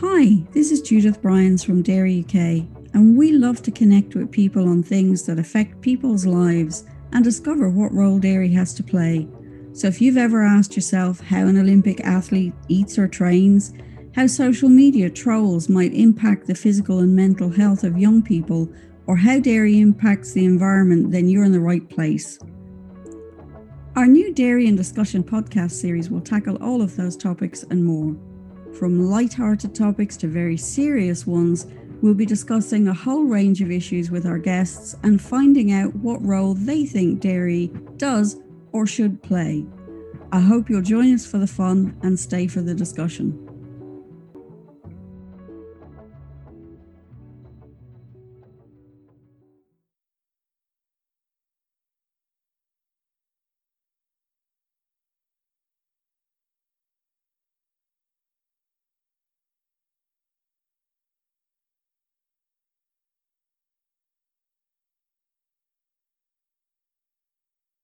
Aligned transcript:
Hi, 0.00 0.44
this 0.52 0.70
is 0.70 0.80
Judith 0.80 1.20
Bryans 1.20 1.64
from 1.64 1.82
Dairy 1.82 2.20
UK, 2.20 2.68
and 2.94 3.18
we 3.18 3.32
love 3.32 3.62
to 3.62 3.72
connect 3.72 4.14
with 4.14 4.30
people 4.30 4.68
on 4.68 4.80
things 4.80 5.26
that 5.26 5.40
affect 5.40 5.80
people's 5.80 6.24
lives 6.24 6.86
and 7.10 7.24
discover 7.24 7.68
what 7.68 7.92
role 7.92 8.20
dairy 8.20 8.48
has 8.50 8.72
to 8.74 8.84
play. 8.84 9.26
So, 9.72 9.88
if 9.88 10.00
you've 10.00 10.16
ever 10.16 10.44
asked 10.44 10.76
yourself 10.76 11.18
how 11.18 11.48
an 11.48 11.58
Olympic 11.58 12.00
athlete 12.02 12.52
eats 12.68 12.96
or 12.96 13.08
trains, 13.08 13.74
how 14.14 14.28
social 14.28 14.68
media 14.68 15.10
trolls 15.10 15.68
might 15.68 15.92
impact 15.94 16.46
the 16.46 16.54
physical 16.54 17.00
and 17.00 17.16
mental 17.16 17.50
health 17.50 17.82
of 17.82 17.98
young 17.98 18.22
people, 18.22 18.68
or 19.08 19.16
how 19.16 19.40
dairy 19.40 19.80
impacts 19.80 20.32
the 20.32 20.44
environment, 20.44 21.10
then 21.10 21.28
you're 21.28 21.42
in 21.42 21.50
the 21.50 21.58
right 21.58 21.90
place. 21.90 22.38
Our 23.96 24.06
new 24.06 24.32
Dairy 24.32 24.68
and 24.68 24.76
Discussion 24.76 25.24
podcast 25.24 25.72
series 25.72 26.08
will 26.08 26.20
tackle 26.20 26.56
all 26.62 26.82
of 26.82 26.94
those 26.94 27.16
topics 27.16 27.64
and 27.64 27.84
more. 27.84 28.16
From 28.74 29.08
light-hearted 29.10 29.74
topics 29.74 30.16
to 30.18 30.28
very 30.28 30.56
serious 30.56 31.26
ones, 31.26 31.66
we'll 32.00 32.14
be 32.14 32.26
discussing 32.26 32.86
a 32.86 32.94
whole 32.94 33.24
range 33.24 33.60
of 33.60 33.70
issues 33.70 34.10
with 34.10 34.26
our 34.26 34.38
guests 34.38 34.94
and 35.02 35.20
finding 35.20 35.72
out 35.72 35.94
what 35.96 36.24
role 36.24 36.54
they 36.54 36.84
think 36.84 37.20
dairy 37.20 37.72
does 37.96 38.40
or 38.72 38.86
should 38.86 39.22
play. 39.22 39.66
I 40.30 40.40
hope 40.40 40.68
you'll 40.68 40.82
join 40.82 41.14
us 41.14 41.26
for 41.26 41.38
the 41.38 41.46
fun 41.46 41.98
and 42.02 42.18
stay 42.18 42.46
for 42.46 42.60
the 42.60 42.74
discussion. 42.74 43.47